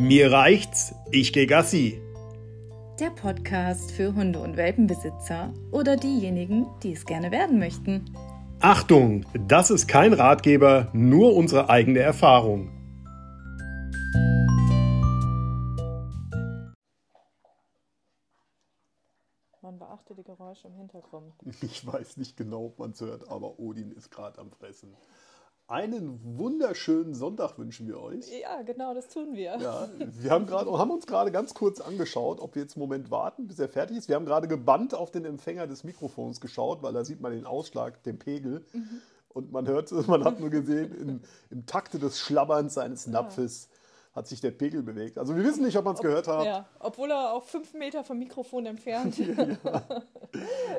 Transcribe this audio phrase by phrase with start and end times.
[0.00, 2.00] Mir reicht's, ich geh Gassi.
[3.00, 8.04] Der Podcast für Hunde- und Welpenbesitzer oder diejenigen, die es gerne werden möchten.
[8.60, 12.70] Achtung, das ist kein Ratgeber, nur unsere eigene Erfahrung.
[19.62, 21.34] Man beachte die Geräusche im Hintergrund.
[21.60, 24.94] Ich weiß nicht genau, ob man es hört, aber Odin ist gerade am Fressen.
[25.70, 28.24] Einen wunderschönen Sonntag wünschen wir euch.
[28.40, 29.58] Ja, genau, das tun wir.
[29.58, 33.10] Ja, wir haben, grad, haben uns gerade ganz kurz angeschaut, ob wir jetzt einen Moment
[33.10, 34.08] warten, bis er fertig ist.
[34.08, 37.44] Wir haben gerade gebannt auf den Empfänger des Mikrofons geschaut, weil da sieht man den
[37.44, 38.64] Ausschlag, den Pegel.
[39.28, 41.20] Und man hört, man hat nur gesehen, im,
[41.50, 43.68] im Takte des Schlabberns seines Napfes
[44.18, 45.16] hat sich der Pegel bewegt.
[45.18, 46.44] Also wir wissen nicht, ob man es gehört hat.
[46.44, 49.16] Ja, obwohl er auch fünf Meter vom Mikrofon entfernt.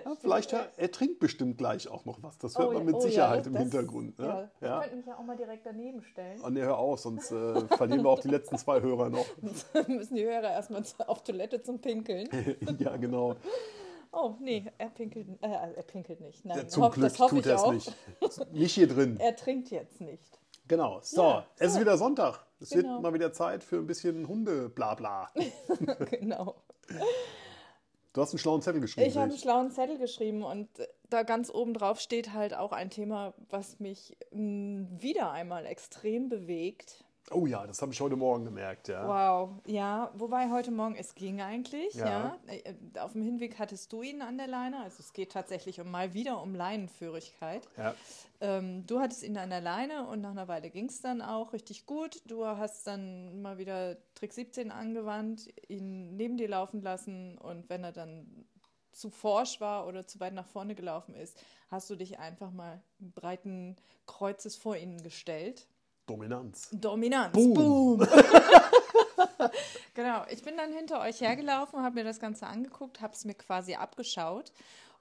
[0.06, 2.38] Ja, vielleicht, ja, er trinkt bestimmt gleich auch noch was.
[2.38, 4.20] Das hört man mit Sicherheit im das- Hintergrund.
[4.20, 4.26] Ne?
[4.62, 4.74] Ja, Ja.
[4.76, 6.40] Wir könnten mich ja auch mal direkt daneben stellen.
[6.46, 9.26] Oh, nee, hör auf, sonst äh, verlieren wir auch die letzten zwei Hörer noch.
[9.88, 12.30] müssen die Hörer erstmal auf Toilette zum Pinkeln.
[12.78, 13.36] ja, genau.
[14.12, 16.46] Oh, nee, er pinkelt, äh, er pinkelt nicht.
[16.46, 17.74] Nein, Ja, zum hoff- Glück das hoffe tut ich er es auch.
[17.74, 17.94] nicht.
[18.54, 19.18] Nicht hier drin.
[19.20, 20.40] Er trinkt jetzt nicht.
[20.70, 21.00] Genau.
[21.02, 21.80] So, Ja, es ist so.
[21.82, 22.46] wieder Sonntag.
[22.62, 22.94] Es Genau.
[22.94, 25.30] wird mal wieder Zeit für ein bisschen Hunde-Blabla.
[26.12, 26.56] genau.
[28.14, 29.08] Du hast einen schlauen Zettel geschrieben.
[29.08, 32.72] Ich habe einen schlauen Zettel geschrieben und äh, da ganz oben drauf steht halt auch
[32.72, 37.04] ein Thema, was mich mh, wieder einmal extrem bewegt.
[37.32, 39.08] Oh ja, das habe ich heute Morgen gemerkt, ja.
[39.08, 42.08] Wow, ja, wobei heute Morgen es ging eigentlich, Ja.
[42.08, 42.38] ja.
[42.48, 45.92] Äh, Auf dem Hinweg hattest du ihn an der Leine, also es geht tatsächlich um
[45.92, 47.68] mal wieder um Leinenführigkeit.
[47.78, 47.94] Ja.
[48.42, 51.54] Ähm, du hattest ihn an der Leine und nach einer Weile ging es dann auch
[51.54, 52.22] richtig gut.
[52.26, 57.84] Du hast dann mal wieder Trick 17 angewandt, ihn neben dir laufen lassen und wenn
[57.84, 58.46] er dann
[58.92, 62.82] zu forsch war oder zu weit nach vorne gelaufen ist, hast du dich einfach mal
[63.00, 63.76] breiten
[64.08, 65.68] Kreuzes vor ihn gestellt.
[66.10, 66.70] Dominanz.
[66.72, 67.34] Dominanz.
[67.34, 67.54] Boom.
[67.54, 68.00] Boom.
[69.94, 73.36] genau, ich bin dann hinter euch hergelaufen, habe mir das Ganze angeguckt, habe es mir
[73.36, 74.52] quasi abgeschaut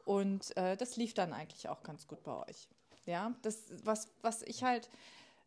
[0.05, 2.69] und äh, das lief dann eigentlich auch ganz gut bei euch.
[3.07, 4.91] Ja, das, was, was ich halt,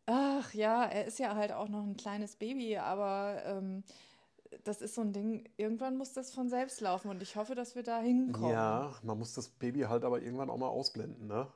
[0.08, 3.84] ach ja, er ist ja halt auch noch ein kleines Baby, aber ähm,
[4.64, 7.76] das ist so ein Ding, irgendwann muss das von selbst laufen und ich hoffe, dass
[7.76, 8.50] wir da hinkommen.
[8.50, 11.48] Ja, man muss das Baby halt aber irgendwann auch mal ausblenden, ne?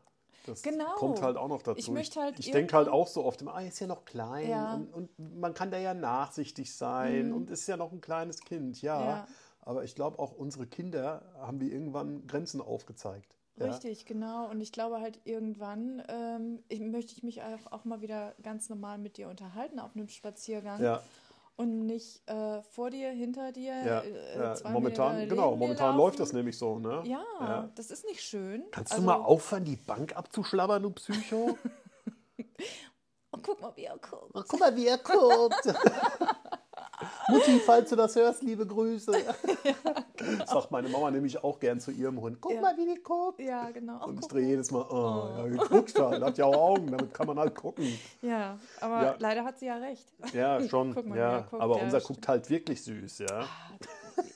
[0.47, 0.93] Das Genau.
[0.95, 1.77] kommt halt auch noch dazu.
[1.79, 4.49] Ich möchte halt ich denke halt auch so oft, immer, ah, ist ja noch klein
[4.49, 4.77] Ja.
[4.77, 4.87] Mhm.
[4.93, 8.81] und, und man kann da ja nachsichtig sein und ist ja noch ein kleines Kind,
[8.81, 9.01] ja.
[9.01, 9.27] Ja.
[9.61, 13.35] Aber ich glaube, auch unsere Kinder haben wir irgendwann Grenzen aufgezeigt.
[13.57, 13.67] Ja?
[13.67, 14.49] Richtig, genau.
[14.49, 18.69] Und ich glaube halt irgendwann ähm, ich, möchte ich mich auch, auch mal wieder ganz
[18.69, 20.83] normal mit dir unterhalten auf einem Spaziergang.
[20.83, 21.01] Ja,
[21.57, 23.73] Und nicht äh, vor dir, hinter dir.
[23.85, 24.69] ja, äh, ja.
[24.69, 27.01] momentan, genau, momentan läuft das nämlich so, ne?
[27.05, 27.69] Ja, Ja.
[27.75, 28.65] das ist nicht schön.
[28.71, 31.57] Kannst Also- du mal aufhören, die Bank abzuschlabbern, du Psycho?
[33.31, 34.31] Oh, guck mal, wie er guckt.
[34.47, 35.65] Guck mal, wie er guckt.
[37.29, 39.11] Mutti, falls du das hörst, liebe Grüße.
[40.45, 42.37] Sagt meine Mama nämlich auch gern zu ihrem Hund.
[42.41, 42.61] Guck Ja.
[42.61, 43.39] mal, wie die guckt.
[43.41, 44.05] Ja, genau.
[44.05, 46.23] Und ich drehe jedes Mal, oh, ja, geguckt halt.
[46.23, 47.87] Hat ja auch Augen, damit kann man halt gucken.
[48.21, 49.15] Ja, aber Ja.
[49.19, 50.05] leider hat sie ja recht.
[50.33, 50.93] Ja, schon.
[50.93, 51.39] Guck mal, ja.
[51.41, 52.17] guckt, aber ja, unser stimmt.
[52.19, 53.45] guckt halt wirklich süß, ja.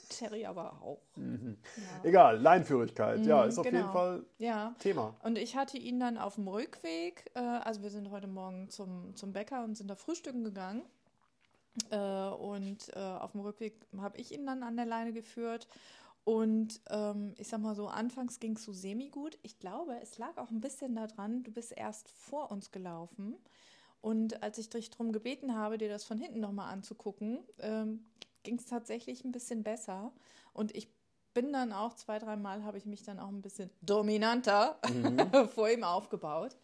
[0.10, 1.00] Terry aber auch.
[2.04, 3.94] Egal, Leinführigkeit, ja, ist auf jeden genau.
[3.94, 4.76] Fall Ja.
[4.80, 5.16] Thema.
[5.24, 9.16] Und ich hatte ihn dann auf dem Rückweg, äh, also wir sind heute Morgen zum,
[9.16, 10.82] zum Bäcker und sind da frühstücken gegangen.
[11.92, 15.68] Äh, und äh, auf dem Rückweg habe ich ihn dann an der Leine geführt.
[16.24, 19.38] Und ähm, ich sag mal so, anfangs ging es so semi-gut.
[19.42, 23.36] Ich glaube, es lag auch ein bisschen daran, du bist erst vor uns gelaufen.
[24.02, 28.06] Und als ich dich darum gebeten habe, dir das von hinten nochmal anzugucken, ähm,
[28.44, 30.14] ging es tatsächlich ein bisschen besser.
[30.54, 30.88] Und ich
[31.34, 34.80] bin dann auch zwei, dreimal habe ich mich dann auch ein bisschen dominanter
[35.54, 36.56] vor ihm aufgebaut.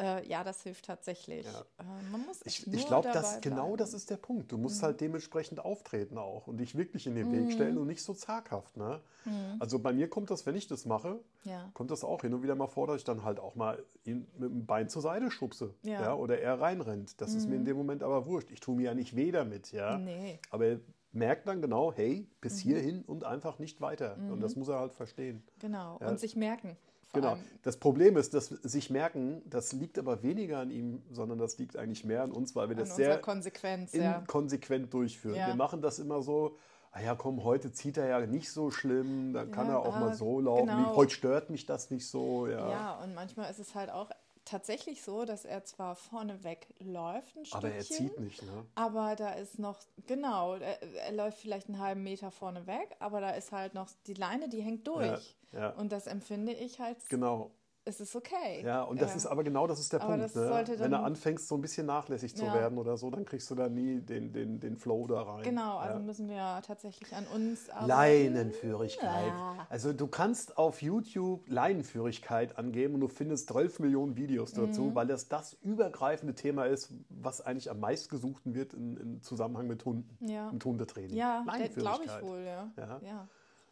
[0.00, 1.44] Äh, ja, das hilft tatsächlich.
[1.44, 1.60] Ja.
[1.78, 3.10] Äh, man muss Ich, ich glaube,
[3.42, 3.76] genau bleiben.
[3.76, 4.50] das ist der Punkt.
[4.50, 4.86] Du musst Mhm.
[4.86, 8.76] halt dementsprechend auftreten auch und dich wirklich in den Weg stellen und nicht so zaghaft.
[8.78, 9.00] Ne?
[9.26, 9.56] Mhm.
[9.58, 11.70] Also bei mir kommt das, wenn ich das mache, Ja.
[11.74, 14.26] kommt das auch hin und wieder mal vor, dass ich dann halt auch mal ihn
[14.38, 15.74] mit dem Bein zur Seite schubse.
[15.82, 16.00] Ja.
[16.00, 16.14] Ja.
[16.14, 17.20] oder er reinrennt.
[17.20, 18.50] Das ist mir in dem Moment aber wurscht.
[18.50, 19.70] Ich tue mir ja nicht weh damit.
[19.72, 19.98] Ja?
[19.98, 20.38] Nee.
[20.50, 20.80] Aber er
[21.12, 24.16] merkt dann genau, hey, bis hierhin und einfach nicht weiter.
[24.30, 25.42] Und das muss er halt verstehen.
[25.58, 25.98] Genau.
[25.98, 26.76] Und sich merken.
[27.12, 27.36] Genau.
[27.62, 31.76] Das Problem ist, dass sich merken, das liegt aber weniger an ihm, sondern das liegt
[31.76, 34.18] eigentlich mehr an uns, weil wir das sehr Konsequenz, ja.
[34.18, 35.34] inkonsequent durchführen.
[35.34, 35.48] Ja.
[35.48, 36.56] Wir machen das immer so,
[36.92, 39.98] ah ja, komm, heute zieht er ja nicht so schlimm, dann kann Ja, er auch
[39.98, 40.66] mal ah, so laufen.
[40.66, 40.94] genau.
[40.94, 42.46] Heute stört mich das nicht so.
[42.46, 42.70] Ja.
[42.70, 44.10] Ja, und manchmal ist es halt auch
[44.44, 48.66] tatsächlich so, dass er zwar vorne weg läuft ein aber er Stückchen, zieht nicht, ne?
[48.74, 53.20] aber da ist noch, genau, er, er läuft vielleicht einen halben Meter vorne weg, aber
[53.20, 55.36] da ist halt noch die Leine, die hängt durch.
[55.52, 55.70] Ja, ja.
[55.70, 57.50] Und das empfinde ich halt Genau.
[57.90, 58.62] Es ist okay.
[58.64, 59.16] Ja, und das Ja.
[59.16, 60.34] ist aber genau das ist der Aber Punkt.
[60.34, 60.64] Ne?
[60.78, 62.54] Wenn du anfängst, so ein bisschen nachlässig zu Ja.
[62.54, 65.42] werden oder so, dann kriegst du da nie den, den, den Flow da rein.
[65.42, 66.04] Genau, also ja.
[66.04, 67.88] müssen wir tatsächlich an uns arbeiten.
[67.88, 69.32] Leinenführigkeit.
[69.68, 74.94] Also du kannst auf YouTube Leinenführigkeit angeben und du findest 12 Millionen Videos dazu, Mhm.
[74.94, 79.84] weil das das übergreifende Thema ist, was eigentlich am meistgesuchten wird in, im Zusammenhang mit
[79.84, 80.50] Hunden, Ja.
[80.52, 81.16] mit Hundetraining.
[81.16, 81.44] Ja,
[81.76, 82.70] glaube ich wohl, ja.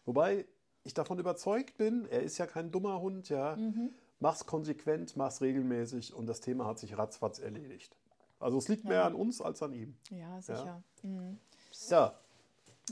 [0.05, 0.47] Wobei
[0.85, 3.57] ich davon überzeugt bin, er ist ja kein dummer Hund, ja.
[3.57, 3.91] Mhm.
[4.21, 7.97] Mach's konsequent, mach's regelmäßig und das Thema hat sich ratzfatz erledigt.
[8.41, 9.07] Also es liegt mehr Ja.
[9.07, 9.97] an uns als an ihm.
[10.11, 10.83] Ja, sicher.
[11.03, 11.39] Mhm.
[11.73, 12.11] So,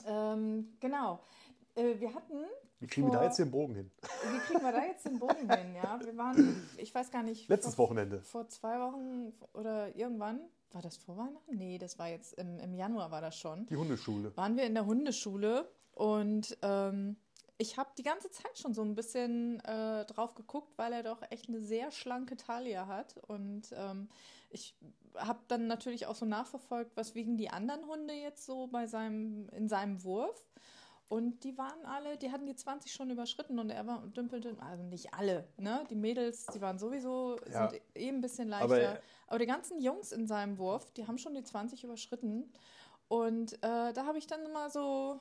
[0.06, 1.20] Ähm, genau.
[1.75, 2.44] Äh, wir hatten.
[2.81, 3.90] wie kriegen wir da vor- jetzt den Bogen hin?
[4.32, 5.75] Wie kriegen wir da jetzt den Bogen hin?
[5.75, 7.49] Ja, wir waren, ich weiß gar nicht.
[7.49, 8.20] Letztes vor, Wochenende.
[8.23, 10.40] Vor zwei Wochen oder irgendwann.
[10.73, 11.56] War das vor Weihnachten?
[11.56, 13.67] Nee, das war jetzt im, im Januar war das schon.
[13.67, 14.37] Die Hundeschule.
[14.37, 17.17] waren wir in der Hundeschule und ähm,
[17.58, 21.23] ich habe die ganze Zeit schon so ein bisschen äh, drauf geguckt, weil er doch
[21.31, 23.17] echt eine sehr schlanke Taille hat.
[23.29, 24.08] Und ähm,
[24.50, 24.75] ich
[25.17, 29.49] habe dann natürlich auch so nachverfolgt, was wiegen die anderen Hunde jetzt so bei seinem,
[29.50, 30.44] in seinem Wurf.
[31.08, 34.82] Und die waren alle, die hatten die 20 schon überschritten und er war dümpelte, also
[34.82, 35.85] nicht alle, ne?
[35.88, 37.70] Die Mädels, die waren sowieso, Ja.
[37.70, 38.64] sind eh ein bisschen leichter.
[38.64, 42.52] Aber Aber, er- die ganzen Jungs in seinem Wurf, die haben schon die 20 überschritten.
[43.06, 45.20] Und äh, da habe ich dann mal so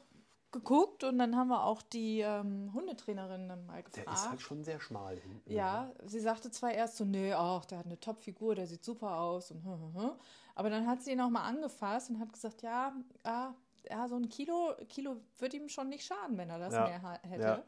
[0.56, 4.18] geguckt und dann haben wir auch die ähm, Hundetrainerin dann mal Der gefragt.
[4.18, 5.52] ist halt schon sehr schmal hinten.
[5.52, 9.20] Ja, sie sagte zwar erst so, nee, ach, der hat eine Top-Figur, der sieht super
[9.20, 10.12] aus und hm, hm, hm.
[10.56, 12.94] aber dann hat sie ihn auch mal angefasst und hat gesagt, ja,
[13.24, 13.54] ah,
[13.90, 17.20] ja, so ein Kilo, Kilo wird ihm schon nicht schaden, wenn er das Ja, mehr
[17.24, 17.64] hätte.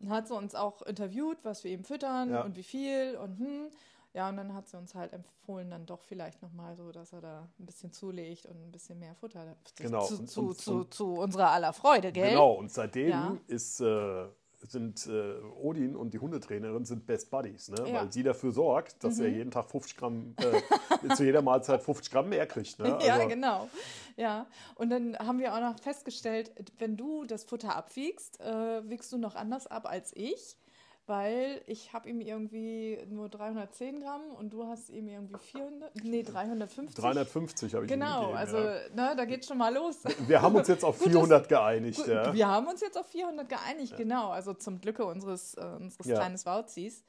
[0.00, 0.10] ja.
[0.10, 2.42] Hat sie uns auch interviewt, was wir ihm füttern Ja.
[2.42, 3.70] und wie viel und hm.
[4.14, 7.20] Ja, und dann hat sie uns halt empfohlen, dann doch vielleicht nochmal so, dass er
[7.20, 9.56] da ein bisschen zulegt und ein bisschen mehr Futter.
[9.76, 12.30] Genau, Zu, zu, und- zu, und- zu unserer aller Freude, gell?
[12.30, 13.36] Genau, und seitdem Ja.
[13.48, 14.26] ist, äh,
[14.68, 17.80] sind äh, Odin und die Hundetrainerin sind Best Buddies, ne?
[17.80, 17.84] Ja.
[17.86, 17.94] Mhm.
[17.96, 22.10] weil sie dafür sorgt, dass er jeden Tag 50 Gramm, äh, zu jeder Mahlzeit 50
[22.12, 22.78] Gramm mehr kriegt.
[22.78, 22.96] Ne?
[23.04, 23.68] Ja, Also, genau.
[24.16, 24.46] Ja,
[24.76, 29.18] und dann haben wir auch noch festgestellt, wenn du das Futter abwiegst, äh, wiegst du
[29.18, 30.56] noch anders ab als ich,
[31.06, 36.22] weil ich habe ihm irgendwie nur 310 Gramm und du hast ihm irgendwie 400, nee,
[36.22, 36.94] 350.
[36.94, 38.74] 350 habe ich ihm Genau, gegeben, also ja.
[38.94, 39.98] ne, da geht schon mal los.
[40.26, 41.98] Wir haben uns jetzt auf Gut, 400 geeinigt.
[41.98, 42.32] Gut, Ja.
[42.32, 46.16] Wir haben uns jetzt auf 400 geeinigt, genau, also zum Glücke unseres, äh, unseres Ja.
[46.16, 47.04] kleines Wauzis.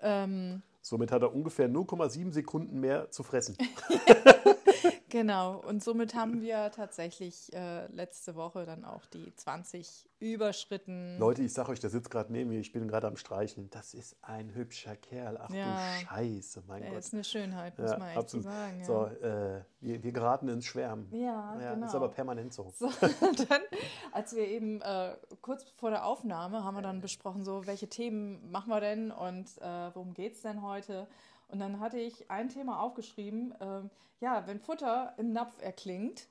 [0.00, 3.56] Ähm, Somit hat er ungefähr 0,7 Sekunden mehr zu fressen.
[5.10, 11.18] Genau, und somit haben wir tatsächlich äh, letzte Woche dann auch die 20 überschritten.
[11.18, 13.68] Leute, ich sage euch, der sitzt gerade neben mir, ich bin gerade am Streicheln.
[13.70, 15.38] Das ist ein hübscher Kerl.
[15.40, 15.74] Ach Ja.
[16.00, 16.98] du Scheiße, mein Er Gott.
[17.00, 18.44] ist eine Schönheit, muss Ja, man echt absolut.
[18.44, 18.78] so sagen.
[18.80, 18.84] Ja.
[18.86, 21.08] So, äh, wir, wir geraten ins Schwärmen.
[21.12, 21.86] Ja, Ja, genau.
[21.86, 22.70] ist aber permanent so.
[22.76, 22.88] So,
[23.48, 23.62] dann,
[24.12, 28.50] als wir eben äh, kurz vor der Aufnahme haben wir dann besprochen, so welche Themen
[28.50, 31.06] machen wir denn und äh, worum geht es denn heute?
[31.48, 33.90] Und dann hatte ich ein Thema aufgeschrieben, ähm,
[34.20, 36.28] ja, wenn Futter im Napf erklingt.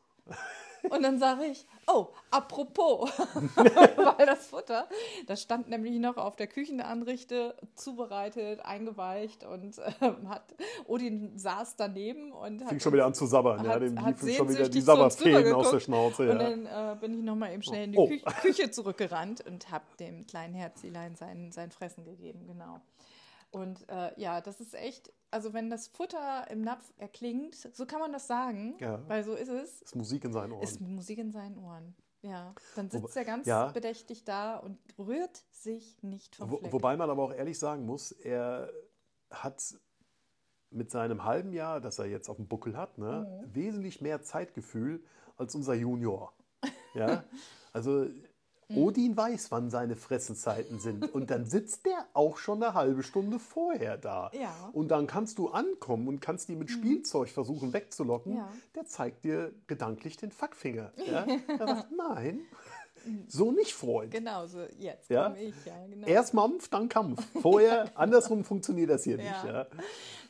[0.90, 3.10] Und dann sage ich, oh, apropos,
[3.58, 4.88] weil das Futter,
[5.28, 10.56] das stand nämlich noch auf der Küchenanrichte, zubereitet, eingeweicht und ähm, hat,
[10.86, 13.66] Odin saß daneben und hat Fing schon wieder an zu sabbern.
[13.66, 15.80] ja, hat- dem hat liefen schon wieder die Sabberfäden aus der.
[15.81, 16.22] Schnauze.
[16.31, 16.50] Und Ja.
[16.50, 18.08] dann äh, bin ich nochmal eben schnell in die Oh.
[18.08, 22.80] Küche, Küche zurückgerannt und habe dem kleinen Herzilein sein, sein Fressen gegeben, genau.
[23.52, 28.00] Und äh, ja, das ist echt, also wenn das Futter im Napf erklingt, so kann
[28.00, 29.02] man das sagen, Ja.
[29.07, 30.64] weil so ist es, ist Musik in seinen Ohren.
[30.64, 31.95] ist Musik in seinen Ohren.
[32.21, 33.68] Ja, dann sitzt er ganz ja.
[33.71, 36.74] bedächtig da und rührt sich nicht vom Wo, Fleck.
[36.74, 38.69] wobei man aber auch ehrlich sagen muss, er
[39.31, 39.76] hat
[40.71, 43.56] mit seinem halben Jahr, das er jetzt auf dem Buckel hat, ne, Mhm.
[43.56, 45.04] wesentlich mehr Zeitgefühl
[45.38, 46.33] als unser Junior.
[46.94, 47.24] Ja?
[47.71, 48.07] Also
[48.69, 48.78] Mhm.
[48.78, 51.14] Odin weiß, wann seine Fressenzeiten sind.
[51.14, 54.31] Und dann sitzt der auch schon eine halbe Stunde vorher da.
[54.33, 54.54] Ja.
[54.68, 54.73] Mhm.
[54.73, 58.38] Und dann kannst du ankommen und kannst ihn mit Spielzeug versuchen wegzulocken.
[58.38, 58.49] Ja.
[58.76, 60.92] Der zeigt dir gedanklich den Fackfinger.
[60.97, 61.26] Ja?
[61.59, 62.42] Er sagt, nein,
[63.27, 64.11] so nicht, Freund.
[64.11, 65.25] Genau, so jetzt Ja?
[65.29, 66.07] komme ich, ja, genau.
[66.07, 67.23] Erst Mampf, dann Kampf.
[67.41, 69.27] Vorher, andersrum funktioniert das hier nicht.
[69.27, 69.47] Ja.
[69.47, 69.68] Ja.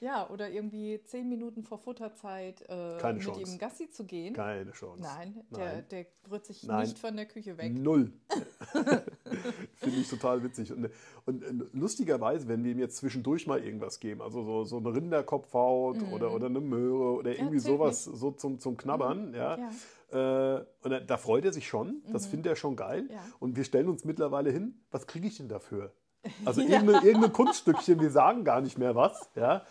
[0.01, 3.41] Ja, oder irgendwie zehn Minuten vor Futterzeit äh, Keine mit Chance.
[3.41, 4.33] ihm Gassi zu gehen.
[4.33, 5.03] Keine Chance.
[5.03, 5.85] Nein, der, Nein.
[5.91, 6.83] der rührt sich Nein.
[6.83, 7.73] nicht von der Küche weg.
[7.73, 8.13] Null.
[9.89, 10.72] Finde ich total witzig.
[10.72, 10.89] Und,
[11.25, 14.93] und äh, lustigerweise, wenn wir ihm jetzt zwischendurch mal irgendwas geben, also so, so eine
[14.93, 17.60] Rinderkopfhaut oder, oder eine Möhre oder irgendwie Mhm.
[17.60, 19.58] sowas so zum, zum Knabbern, ja.
[19.58, 20.58] Ja.
[20.58, 23.03] Äh, und da, da freut er sich schon, das findet er schon geil.
[23.03, 23.12] Mhm.
[23.12, 23.19] Ja.
[23.39, 25.93] Und wir stellen uns mittlerweile hin, was kriege ich denn dafür?
[26.46, 29.63] Also irgendeine Kunststückchen, wir sagen gar nicht mehr was, ja.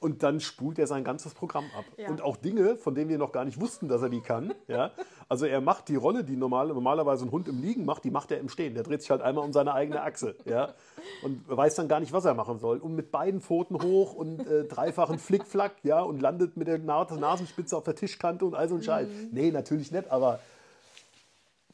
[0.00, 1.84] Und dann spult er sein ganzes Programm ab.
[1.96, 2.08] Ja.
[2.08, 4.54] Und auch Dinge, von denen wir noch gar nicht wussten, dass er die kann.
[4.68, 4.90] Ja?
[5.28, 8.32] Also er macht die Rolle, die normal, normalerweise ein Hund im Liegen macht, die macht
[8.32, 8.74] er im Stehen.
[8.74, 10.34] Der dreht sich halt einmal um seine eigene Achse.
[10.44, 10.74] Ja?
[11.22, 12.78] Und weiß dann gar nicht, was er machen soll.
[12.78, 17.76] Und mit beiden Pfoten hoch und äh, dreifachen Flickflack, ja, und landet mit der Nasenspitze
[17.76, 19.08] auf der Tischkante und all so ein Scheiß.
[19.30, 20.40] Nee, natürlich nicht, aber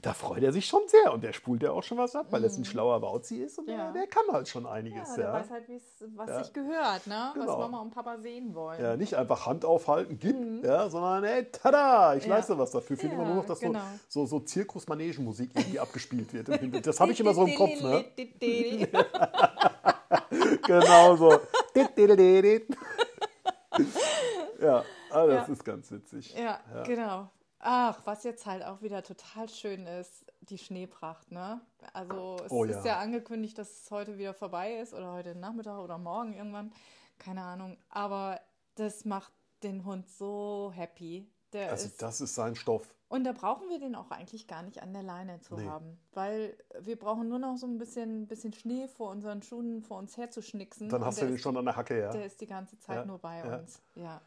[0.03, 2.45] da freut er sich schon sehr und der spult ja auch schon was ab, weil
[2.45, 3.93] es ein schlauer Bauzi ist und Ja.
[3.93, 5.17] der, der kann halt schon einiges.
[5.17, 5.65] Ja, Ja, der weiß halt,
[6.17, 6.43] was Ja.
[6.43, 7.31] sich gehört, ne?
[7.35, 7.47] Genau.
[7.47, 8.83] was Mama und Papa sehen wollen.
[8.83, 12.31] Ja, nicht einfach Hand aufhalten, gib, ja, sondern hey, tada, ich Mhm.
[12.31, 12.37] Ja.
[12.37, 12.97] leiste was dafür.
[12.97, 13.79] Fehlt immer Ja, nur noch, dass genau.
[14.09, 16.49] so, so, so Zirkus-Manegen-Musik irgendwie abgespielt wird.
[16.87, 18.05] Das habe ich immer so im Kopf, ne?
[20.67, 21.33] Genau so.
[24.61, 25.53] ja, ah, das Ja.
[25.53, 26.35] ist ganz witzig.
[26.37, 27.29] Ja, genau.
[27.65, 31.61] Ach, was jetzt halt auch wieder total schön ist, die Schneepracht, ne?
[31.93, 32.99] Also es Oh ist ja.
[32.99, 36.73] angekündigt, dass es heute wieder vorbei ist oder heute Nachmittag oder morgen irgendwann,
[37.19, 37.79] keine Ahnung.
[37.89, 38.41] Aber
[38.75, 41.31] das macht den Hund so happy.
[41.53, 42.93] Der Also ist, das ist sein Stoff.
[43.09, 45.67] und da brauchen wir den auch eigentlich gar nicht an der Leine zu Nee.
[45.69, 49.99] haben, weil wir brauchen nur noch so ein bisschen, bisschen Schnee vor unseren Schuhen vor
[49.99, 50.89] uns herzuschnicksen.
[50.89, 52.11] Dann hast du den schon an der Hacke, ja.
[52.11, 53.59] der ist die ganze Zeit Ja, nur bei ja.
[53.59, 53.81] uns.
[53.95, 54.21] Ja.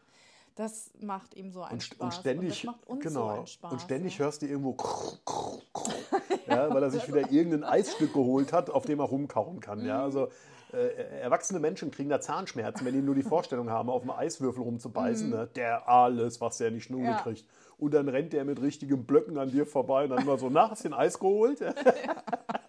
[0.55, 1.99] Das macht ihm so einen Und, Spaß.
[2.01, 4.23] und ständig, uns genau, so und ständig ja.
[4.25, 4.77] hörst du irgendwo,
[6.47, 9.85] ja, weil er sich wieder irgendein Eisstück geholt hat, auf dem er rumkauen kann.
[9.85, 10.03] Ja, Mhm.
[10.03, 10.29] also
[10.71, 14.63] äh, erwachsene Menschen kriegen da Zahnschmerzen, wenn die nur die Vorstellung haben, auf einem Eiswürfel
[14.63, 15.29] rumzubeißen.
[15.29, 15.47] Ne?
[15.55, 17.05] Der alles, was der nicht nur Mhm.
[17.07, 17.21] Ja.
[17.21, 17.45] kriegt.
[17.77, 20.71] Und dann rennt der mit richtigen Blöcken an dir vorbei und dann immer so, nach,
[20.71, 21.59] hast du den Eis geholt?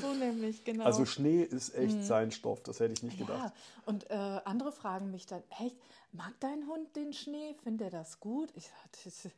[0.00, 0.84] So nämlich, genau.
[0.84, 3.52] Also Schnee ist echt sein Stoff, das hätte ich nicht ja, gedacht.
[3.86, 4.14] und äh,
[4.44, 5.76] andere fragen mich dann, echt,
[6.12, 7.54] mag dein Hund den Schnee?
[7.62, 8.50] Findet er das gut?
[8.54, 9.28] Ich sag, das,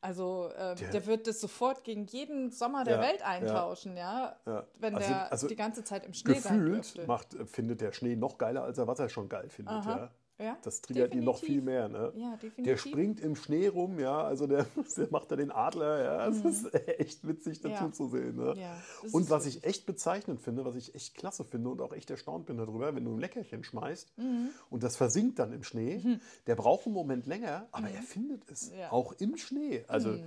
[0.00, 4.36] also ähm, Der- der, wird das sofort gegen jeden Sommer der Ja, Welt eintauschen, ja.
[4.46, 4.64] Ja.
[4.78, 7.06] Wenn Also- der also die ganze Zeit im Schnee sein Gefühlt dürfte.
[7.06, 9.74] macht, findet der Schnee noch geiler, als er was er schon geil findet.
[9.74, 9.96] Aha.
[9.96, 10.10] Ja.
[10.38, 11.64] Ja, Das triggert ihn noch viel definitiv.
[11.64, 11.88] mehr.
[11.88, 12.12] Ne?
[12.16, 12.64] Ja, definitiv.
[12.64, 14.66] Der springt im Schnee rum, ja, also der,
[14.96, 17.88] der macht da den Adler, ja, es ist echt witzig dazu Mhm.
[17.88, 17.92] Ja.
[17.92, 18.36] zu sehen.
[18.36, 18.54] Ne?
[18.58, 18.76] Ja,
[19.12, 22.10] und was wirklich- ich echt bezeichnend finde, was ich echt klasse finde und auch echt
[22.10, 24.50] erstaunt bin darüber, wenn du ein Leckerchen schmeißt Mhm.
[24.68, 28.70] und das versinkt dann im Schnee, der braucht einen Moment länger, aber er findet es
[28.70, 28.76] Mhm.
[28.76, 28.82] Mhm.
[28.90, 29.84] auch im Schnee.
[29.88, 30.18] Also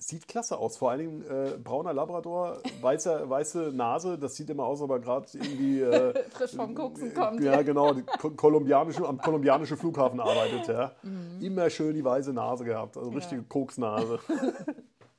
[0.00, 0.76] sieht klasse aus.
[0.76, 5.26] Vor allen Dingen äh, brauner Labrador, weißer, weiße Nase, das sieht immer aus, aber gerade
[5.34, 7.40] irgendwie äh, frisch vom Koksen kommt.
[7.42, 10.92] ja, genau, die ko- kolumbianische, am kolumbianischen Flughafen arbeitet, ja.
[11.40, 14.18] Immer schön die weiße Nase gehabt, also richtige Koksnase.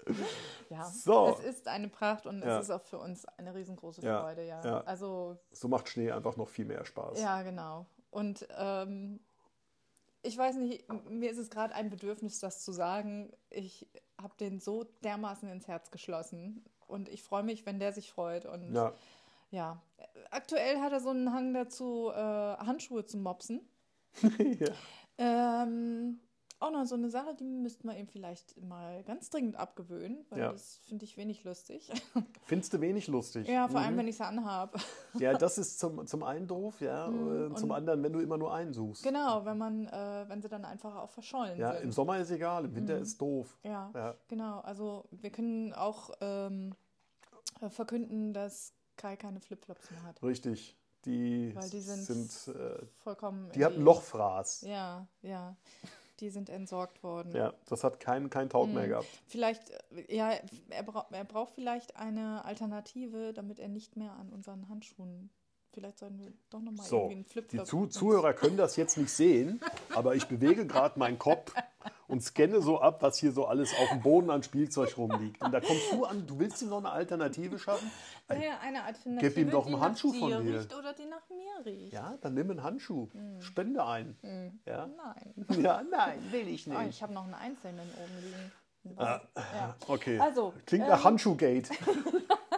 [0.70, 1.36] Ja, So.
[1.40, 2.58] es ist eine Pracht und Ja.
[2.60, 4.64] es ist auch für uns eine riesengroße Ja, Freude, ja.
[4.64, 4.82] ja.
[4.82, 7.20] Also, So macht Schnee einfach noch viel mehr Spaß.
[7.20, 7.86] ja, genau.
[8.12, 9.20] Und ähm,
[10.22, 13.32] ich weiß nicht, mir ist es gerade ein Bedürfnis, das zu sagen.
[13.50, 13.88] Ich
[14.22, 18.46] habe den so dermaßen ins Herz geschlossen und ich freue mich, wenn der sich freut.
[18.46, 18.94] Und ja,
[19.52, 19.82] Ja.
[20.32, 23.62] aktuell hat er so einen Hang dazu, äh, Handschuhe zu mopsen.
[24.60, 24.74] ja.
[25.18, 26.20] Ähm,
[26.60, 30.40] auch noch so eine Sache, die müssten wir ihm vielleicht mal ganz dringend abgewöhnen, weil
[30.40, 30.52] Ja.
[30.52, 31.90] das finde ich wenig lustig.
[32.44, 33.48] Findest du wenig lustig?
[33.48, 34.00] Ja, vor allem, Mhm.
[34.00, 34.78] wenn ich es anhabe.
[35.18, 37.08] Ja, das ist zum, zum einen doof, ja.
[37.08, 39.04] Mhm, äh, zum anderen, wenn du immer nur einen suchst.
[39.04, 41.84] Genau, wenn man, äh, wenn sie dann einfach auch verschollen Ja, sind.
[41.84, 43.58] im Sommer ist egal, im Winter ist doof.
[43.64, 44.16] ja, Ja.
[44.28, 44.60] genau.
[44.60, 46.76] Also wir können auch ähm,
[47.62, 50.22] äh, verkünden, dass Kai keine Flipflops mehr hat.
[50.22, 50.76] Richtig.
[51.06, 53.50] Die, die sind, sind äh, vollkommen.
[53.56, 54.62] die hat ein Lochfraß.
[54.64, 55.56] Ja, ja.
[56.20, 57.34] Die sind entsorgt worden.
[57.36, 58.90] Ja, das hat keinen kein Taug mehr Mhm.
[58.90, 59.08] gehabt.
[59.28, 60.32] Vielleicht, äh, ja,
[60.70, 65.30] er, bra er braucht vielleicht eine Alternative, damit er nicht mehr an unseren Handschuhen.
[65.72, 67.66] Vielleicht sollten wir doch nochmal So, irgendwie einen die Flipflop.
[67.68, 69.62] Zu Zuhörer können das jetzt nicht sehen,
[69.94, 71.54] aber ich bewege gerade meinen Kopf
[72.08, 75.40] und scanne so ab, was hier so alles auf dem Boden an Spielzeug rumliegt.
[75.44, 77.92] Und da kommst du an, du willst ihm noch eine Alternative schaffen?
[78.28, 80.60] Naja, eine Alternative, Gib ihm doch einen die Handschuh nach von dir dir.
[80.60, 81.94] riecht oder die nach mir riecht.
[81.94, 83.08] Ja, dann nimm einen Handschuh,
[83.40, 84.18] spende einen.
[84.66, 84.88] Ja?
[84.88, 85.46] Nein.
[85.64, 86.90] ja, nein, will ich Oh, nicht.
[86.90, 88.98] ich habe noch einen einzelnen oben liegen.
[88.98, 89.76] Ah, Ja.
[89.88, 91.70] Okay, Also, klingt ähm, nach Handschuhgate.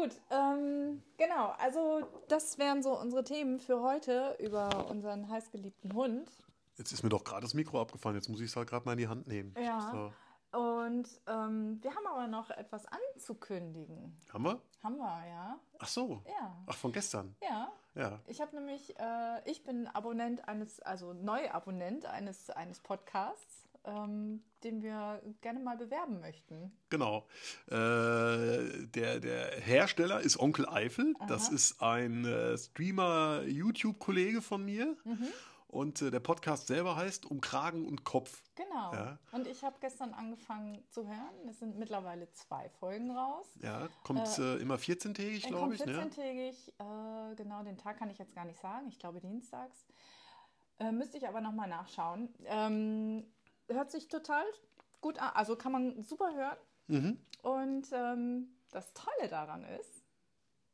[0.00, 1.54] Gut, ähm, genau.
[1.58, 6.30] Also, das wären so unsere Themen für heute über unseren heißgeliebten Hund.
[6.78, 8.92] Jetzt ist mir doch gerade das Mikro abgefallen, jetzt muss ich es halt gerade mal
[8.92, 9.54] in die Hand nehmen.
[9.62, 9.90] Ja.
[9.92, 10.58] So.
[10.58, 14.18] Und ähm, wir haben aber noch etwas anzukündigen.
[14.32, 14.62] Haben wir?
[14.82, 15.60] Haben wir, ja.
[15.78, 16.22] Ach so.
[16.26, 16.56] Ja.
[16.66, 17.36] Ach, von gestern.
[17.42, 17.70] Ja.
[17.94, 18.20] Ja.
[18.26, 24.82] Ich habe nämlich, äh, ich bin Abonnent eines, also Neuabonnent eines, eines Podcasts, ähm, den
[24.82, 26.72] wir gerne mal bewerben möchten.
[26.90, 27.26] Genau.
[27.66, 31.14] Äh, der, der Hersteller ist Onkel Eifel.
[31.28, 34.96] Das ist ein äh, Streamer-YouTube-Kollege von mir.
[35.04, 35.28] Mhm.
[35.70, 38.42] Und äh, der Podcast selber heißt Um Kragen und Kopf.
[38.56, 38.92] Genau.
[38.92, 39.18] Ja.
[39.30, 41.48] Und ich habe gestern angefangen zu hören.
[41.48, 43.46] Es sind mittlerweile zwei Folgen raus.
[43.62, 45.86] Ja, kommt äh, immer 14-tägig, Er glaube ich.
[45.86, 45.92] Ne?
[45.92, 46.72] 14-tägig.
[46.80, 48.88] Äh, genau, den Tag kann ich jetzt gar nicht sagen.
[48.88, 49.86] Ich glaube dienstags.
[50.80, 52.34] Äh, müsste ich aber nochmal nachschauen.
[52.46, 53.24] Ähm,
[53.70, 54.44] hört sich total
[55.00, 55.30] gut an.
[55.34, 56.58] Also kann man super hören.
[56.88, 57.18] Mhm.
[57.42, 60.04] Und ähm, das Tolle daran ist,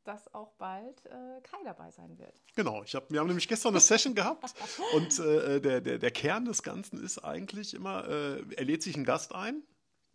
[0.03, 2.33] dass auch bald äh, Kai dabei sein wird.
[2.55, 4.53] Genau, ich hab, wir haben nämlich gestern eine Session gehabt
[4.93, 8.95] und äh, der, der, der Kern des Ganzen ist eigentlich immer, äh, er lädt sich
[8.95, 9.63] einen Gast ein.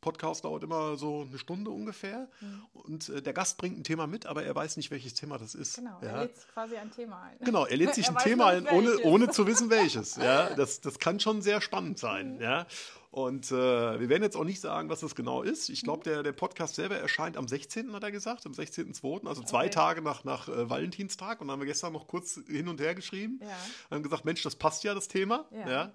[0.02, 2.28] Podcast dauert immer so eine Stunde ungefähr
[2.74, 5.54] und äh, der Gast bringt ein Thema mit, aber er weiß nicht, welches Thema das
[5.54, 5.76] ist.
[5.76, 6.08] Genau, ja.
[6.08, 7.38] er lädt sich quasi ein Thema ein.
[7.44, 10.16] Genau, er lädt sich Er ein Thema ein, ohne, ohne zu wissen, welches.
[10.22, 12.00] Ja, das, das kann schon sehr spannend Mhm.
[12.00, 12.38] sein.
[12.40, 12.66] Ja.
[13.10, 13.54] Und äh,
[14.00, 15.68] wir werden jetzt auch nicht sagen, was das genau ist.
[15.68, 15.86] Ich Mhm.
[15.86, 19.64] glaube, der, der Podcast selber erscheint am 16., hat er gesagt, am 16.02., also zwei
[19.66, 19.70] Okay.
[19.70, 21.40] Tage nach, nach äh, Valentinstag.
[21.40, 23.38] Und dann haben wir gestern noch kurz hin und her geschrieben.
[23.42, 23.48] Ja.
[23.90, 25.44] Haben gesagt, Mensch, das passt ja, das Thema.
[25.50, 25.68] Ja.
[25.70, 25.92] Ja.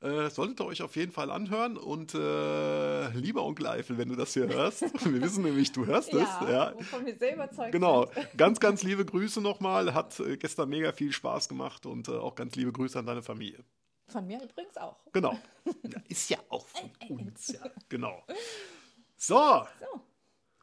[0.00, 1.76] Äh, solltet ihr euch auf jeden Fall anhören.
[1.76, 6.12] Und äh, lieber Onkel Eifel, wenn du das hier hörst, wir wissen nämlich, du hörst
[6.14, 6.20] es.
[6.20, 6.74] Ja, Ja.
[6.74, 8.28] wovon wir sehr überzeugt Genau, sind.
[8.38, 9.94] ganz, ganz liebe Grüße nochmal.
[9.94, 13.22] Hat äh, gestern mega viel Spaß gemacht und äh, auch ganz liebe Grüße an deine
[13.22, 13.64] Familie.
[14.06, 14.96] Von mir übrigens auch.
[15.12, 15.36] Genau.
[15.82, 17.60] Ja, ist ja auch von uns, ja.
[17.88, 18.24] Genau.
[19.20, 19.34] So,
[19.80, 20.00] So,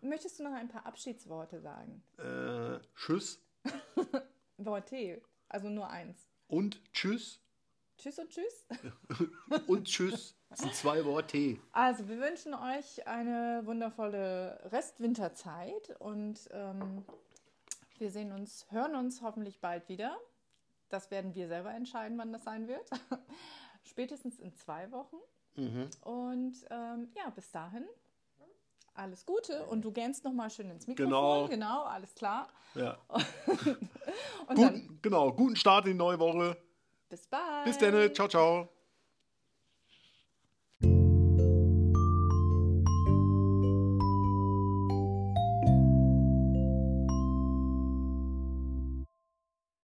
[0.02, 2.02] möchtest du noch ein paar Abschiedsworte sagen?
[2.18, 3.42] äh, Tschüss
[4.58, 6.30] Worte, also nur eins.
[6.48, 7.42] und Tschüss
[7.98, 8.68] Tschüss und Tschüss.
[9.68, 10.36] und Tschüss.
[10.50, 11.60] Das sind zwei Worte.
[11.72, 17.06] Also, wir wünschen euch eine wundervolle Restwinterzeit und ähm,
[17.98, 20.18] wir sehen uns, hören uns hoffentlich bald wieder.
[20.90, 22.88] Das werden wir selber entscheiden, wann das sein wird.
[23.84, 25.18] Spätestens in zwei Wochen.
[26.02, 27.86] Und ähm, ja, bis dahin
[28.96, 31.10] alles Gute und du gähnst noch mal schön ins Mikrofon.
[31.10, 31.48] Genau.
[31.48, 32.48] Genau, alles klar.
[32.76, 32.98] Ja.
[34.48, 36.58] Und dann Guten, genau, guten Start in die neue Woche.
[37.10, 37.66] Bis bald.
[37.66, 38.14] Bis dann.
[38.14, 38.75] Ciao, ciao.